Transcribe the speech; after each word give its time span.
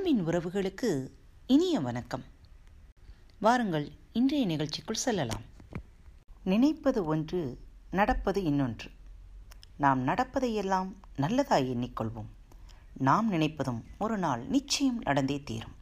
அன்பின் 0.00 0.26
உறவுகளுக்கு 0.26 1.10
இனிய 1.46 1.80
வணக்கம். 1.80 2.24
வாருங்கள் 3.40 3.92
இன்றைய 4.12 4.46
நிகழ்ச்சிக்குள் 4.46 4.94
செல்லலாம். 4.94 5.40
நினைப்பது 6.44 7.04
ஒன்று 7.04 7.58
நடப்பது 7.90 8.42
இன்னொன்று. 8.42 8.90
நாம் 9.76 10.06
நடப்பதையெல்லாம் 10.06 10.96
நல்லதாய் 11.16 11.68
எண்ணிக்கொள்வோம். 11.74 12.26
நாம் 12.96 13.32
நினைப்பதும் 13.32 13.82
ஒரு 13.98 14.18
நாள் 14.18 14.46
நிச்சயம் 14.46 14.98
நடந்தே 14.98 15.42
தீரும். 15.42 15.74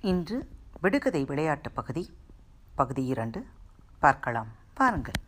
இன்று 0.00 0.48
விடுகதை 0.80 1.24
விளையாட்டு 1.24 1.70
பகுதி 1.70 2.10
பகுதி 2.74 3.04
இரண்டு 3.04 3.46
பார்க்கலாம். 4.00 4.48
பாருங்கள் 4.74 5.22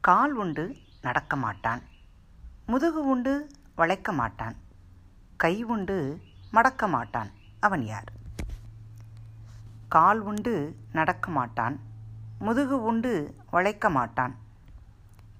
கால் 0.00 0.32
உண்டு 0.32 0.76
நடக்க 1.02 1.36
மாட்டான். 1.36 1.82
முதுகு 2.66 3.06
உண்டு 3.06 3.50
வளைக்க 3.74 4.12
மாட்டான். 4.12 4.66
கை 5.36 5.62
உண்டு 5.62 6.20
மடக்க 6.50 6.86
மாட்டான் 6.86 7.30
அவன் 7.60 7.82
யார்? 7.82 8.12
கால் 9.88 10.20
உண்டு 10.20 10.76
நடக்க 10.92 11.30
மாட்டான் 11.30 11.80
முதுகு 12.38 12.82
உண்டு 12.82 13.36
வளைக்க 13.50 13.90
மாட்டான் 13.90 14.38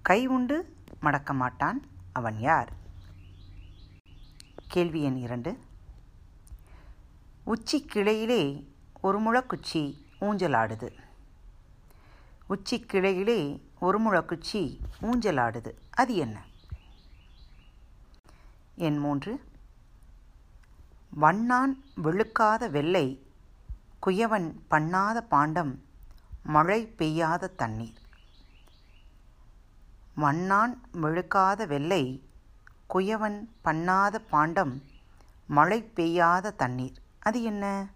கை 0.02 0.26
உண்டு 0.26 0.76
மடக்க 1.00 1.32
மாட்டான் 1.32 1.86
அவன் 2.12 2.38
யார்? 2.40 2.72
கேள்வி 4.68 5.02
எண் 5.02 5.16
இரண்டு. 5.16 5.58
உச்சி 7.44 7.88
கிளையிலே 7.94 8.66
ஒரு 9.00 9.20
முழக்குச்சி 9.20 10.02
ஊஞ்சலாடுது. 10.20 10.92
உச்சி 12.46 12.86
கிளையிலே 12.92 13.60
ஒரு 13.78 14.00
முழக்குச்சி 14.00 14.78
ஊஞ்சலாடுது. 15.02 15.72
அது 15.90 16.14
என்ன? 16.14 16.44
எண் 18.76 18.96
மூன்று. 18.96 19.46
வண்ணான் 21.10 21.84
வெளுக்காத 22.02 22.70
வெள்ளை 22.70 23.26
குயவன் 24.06 24.52
பண்ணாத 24.70 25.20
பாண்டம் 25.20 25.84
மழை 26.42 26.86
பெய்யாத 26.86 27.46
தண்ணீர். 27.46 28.00
வண்ணான் 30.14 30.82
வெளுக்காத 30.92 31.66
வெள்ளை 31.66 32.28
குயவன் 32.94 33.48
பண்ணாத 33.64 34.18
பாண்டம் 34.30 34.82
மழை 35.46 35.82
பெய்யாத 35.82 36.50
தண்ணீர். 36.50 37.02
அது 37.18 37.42
என்ன? 37.42 37.86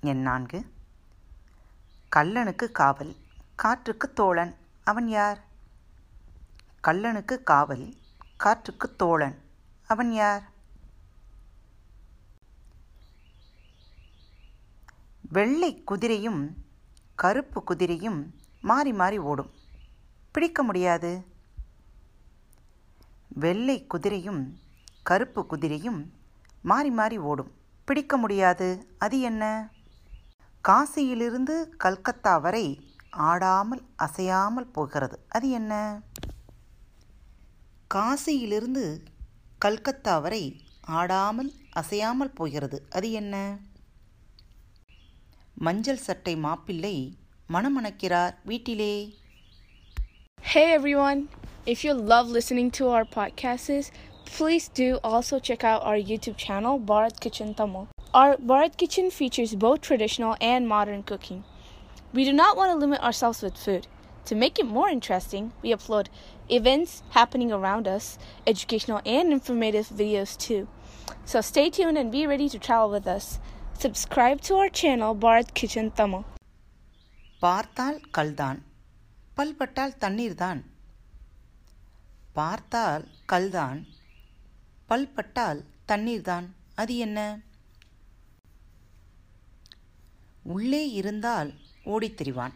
என் 0.00 0.22
நான்கு. 0.22 0.72
கல்லனுக்கு 2.16 2.70
காவல் 2.70 3.16
காற்றுக்கு 3.54 4.12
தோழன். 4.12 4.56
அவன் 4.84 5.08
யார்? 5.08 5.44
கல்லனுக்கு 6.82 7.42
காவல் 7.42 7.96
காற்றுக்கு 8.36 8.96
தோழன். 8.96 9.42
அவன் 9.86 10.12
யார்? 10.12 10.52
வெள்ளை 15.34 15.70
குதிரையும் 15.90 16.42
கருப்பு 17.14 17.60
குதிரையும் 17.68 18.20
மாறி 18.60 18.92
மாறி 18.92 19.18
ஓடும். 19.30 19.50
பிடிக்க 20.32 20.62
முடியாது. 20.62 21.10
வெள்ளை 23.28 23.76
குதிரையும் 23.94 24.42
கருப்பு 25.02 25.46
குதிரையும் 25.50 26.00
மாறி 26.62 26.90
மாறி 26.90 27.18
ஓடும். 27.30 27.50
பிடிக்க 27.84 28.16
முடியாது. 28.16 28.68
அது 28.98 29.20
என்ன? 29.20 29.44
காசியிலிருந்து 30.68 31.56
கல்கத்தா 31.76 32.36
வரை 32.36 32.66
ஆடாமல் 33.10 33.82
அசையாமல் 33.96 34.72
போகிறது. 34.76 35.18
அது 35.28 35.50
என்ன? 35.50 36.00
காசியிலிருந்து 37.94 38.84
கல்கத்தா 39.58 40.18
வரை 40.18 40.44
ஆடாமல் 40.80 41.52
அசையாமல் 41.72 42.36
போகிறது. 42.40 42.86
அது 42.90 43.10
என்ன? 43.12 43.56
மஞ்சள் 45.67 46.03
சட்டை 46.07 46.35
மாப்பிள்ளை 46.45 46.95
மணமணக்கிறார் 47.55 48.35
வீட்டிலே 48.51 48.93
Hey 50.51 50.67
everyone! 50.77 51.21
If 51.73 51.79
you 51.85 51.93
love 52.11 52.27
listening 52.35 52.69
to 52.77 52.83
our 52.87 53.05
podcasts, 53.15 53.87
please 54.35 54.65
do 54.81 54.87
also 55.09 55.37
check 55.47 55.63
out 55.71 55.81
our 55.83 55.99
YouTube 56.09 56.37
channel, 56.37 56.79
Bharat 56.79 57.19
Kitchen 57.19 57.49
Tamil. 57.53 57.83
Our 58.13 58.37
Bharat 58.37 58.77
Kitchen 58.77 59.11
features 59.11 59.53
both 59.55 59.81
traditional 59.81 60.35
and 60.51 60.67
modern 60.67 61.03
cooking. 61.03 61.43
We 62.13 62.25
do 62.25 62.33
not 62.33 62.57
want 62.57 62.71
to 62.71 62.77
limit 62.77 63.01
ourselves 63.01 63.41
with 63.43 63.57
food. 63.57 63.85
To 64.25 64.35
make 64.35 64.57
it 64.57 64.65
more 64.65 64.89
interesting, 64.89 65.51
we 65.61 65.71
upload 65.71 66.07
events 66.49 67.03
happening 67.11 67.51
around 67.51 67.87
us, 67.87 68.17
educational 68.47 69.01
and 69.05 69.31
informative 69.31 69.89
videos 69.89 70.37
too. 70.37 70.67
So 71.25 71.41
stay 71.41 71.69
tuned 71.69 71.97
and 71.97 72.11
be 72.11 72.25
ready 72.25 72.49
to 72.49 72.59
travel 72.59 72.89
with 72.89 73.07
us. 73.07 73.39
Subscribe 73.82 74.34
to 74.34 74.56
our 74.56 74.70
channel, 74.82 75.16
Bharat 75.20 75.46
Kitchen 75.60 75.90
Tamil. 75.96 76.24
பார்த்தால் 77.40 78.00
கல்தான் 78.18 78.62
பல்பட்டால் 79.36 79.96
தண்ணீர்தான். 79.96 80.64
பார்த்தால் 82.32 83.08
கல்தான் 83.28 83.86
பல்பட்டால் 84.88 85.64
தண்ணீர்தான். 85.86 86.54
அது 86.74 86.96
என்ன? 86.96 87.40
உள்ளே 90.42 90.90
இருந்தால் 90.90 91.54
ஓடித் 91.84 92.20
திரிவான். 92.20 92.54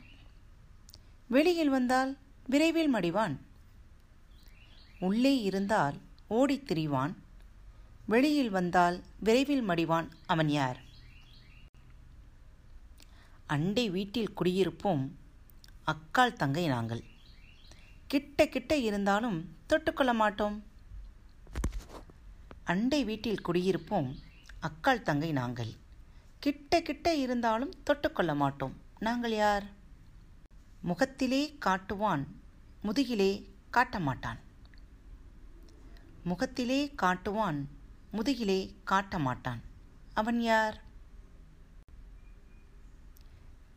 வெளியில் 1.29 1.71
வந்தால் 1.71 2.19
விரைவில் 2.47 2.95
மடிவான். 2.95 3.37
உள்ளே 4.99 5.43
இருந்தால் 5.43 6.01
ஓடித் 6.31 6.71
திரிவான். 6.73 7.15
வெளியில் 8.07 8.51
வந்தால் 8.51 9.03
விரைவில் 9.19 9.69
மடிவான். 9.69 10.09
அவன் 10.27 10.49
யார்? 10.49 10.87
அண்டை 13.49 13.91
வீட்டில் 13.91 14.35
குடியிருப்போம். 14.37 15.09
அக்கால் 15.85 16.33
தங்கை 16.33 16.67
நாங்கள். 16.67 17.05
கிட்ட 18.07 18.49
கிட்ட 18.49 18.77
இருந்தாலும் 18.77 19.57
தொட்டுக்கொள்ள 19.69 20.15
மாட்டோம். 20.15 20.65
அண்டை 22.65 23.05
வீட்டில் 23.05 23.47
குடியிருப்போம். 23.47 24.15
அக்கால் 24.61 25.03
தங்கை 25.03 25.33
நாங்கள். 25.33 25.73
கிட்ட 26.39 26.83
கிட்ட 26.83 27.15
இருந்தாலும் 27.15 27.75
தொட்டுக்கொள்ள 27.87 28.37
மாட்டோம். 28.37 28.77
நாங்கள் 28.99 29.35
யார்? 29.35 29.65
முகத்திலே 30.81 31.59
காட்டுவான் 31.67 32.27
முதுகிலே 32.83 33.49
காட்ட 33.71 34.01
மாட்டான். 34.01 34.39
முகத்திலே 36.25 36.95
காட்டுவான் 37.03 37.65
முதுகிலே 38.13 38.75
காட்ட 38.85 39.19
மாட்டான். 39.19 39.63
அவன் 40.15 40.41
யார்? 40.41 40.87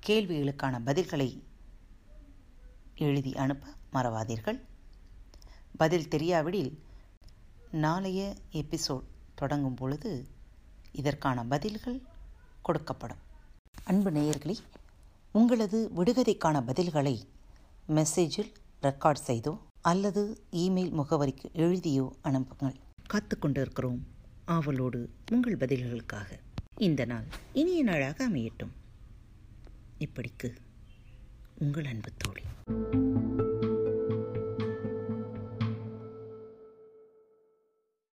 கேள்விகளுக்கான 0.06 0.80
பதில்களை 0.86 1.42
எழுதி 2.96 3.36
அனுப்ப 3.36 3.68
மறவாதீர்கள். 3.94 4.60
பதில் 5.78 6.08
தெரியாவிடில் 6.08 6.84
நாளைய 7.72 8.36
எபிசோட் 8.52 9.04
தொடங்கும் 9.36 9.74
பொழுது 9.74 10.28
இதற்கான 10.92 11.44
பதில்கள் 11.46 12.02
கொடுக்கப்படும். 12.66 13.22
அன்பு 13.84 14.12
நேயர்களே 14.12 14.58
உங்களது 15.32 15.92
விடுகதைக்கான 15.96 16.62
பதில்களை 16.64 17.16
மெசேஜில் 17.88 18.52
ரெக்கார்ட் 18.82 19.24
செய்தோ 19.28 19.58
அல்லது 19.82 20.44
இமெயில் 20.52 20.94
முகவரிக்கு 21.00 21.52
எழுதியோ 21.54 22.12
அனுப்புங்கள். 22.22 22.80
காத்து 23.08 23.40
கொண்டிருக்கிறோம் 23.40 24.08
ஆவலோடு 24.46 25.10
உங்கள் 25.32 25.58
பதில்களுக்காக. 25.58 26.40
இந்த 26.78 27.06
நாள் 27.06 27.26
இனிய 27.54 27.84
நாளாக 27.84 28.30
அமையட்டும். 28.30 28.80
இப்படிக்கு 30.02 30.50
உங்கள் 31.58 31.86
அன்பு 31.86 32.10
தோழி. 32.18 32.42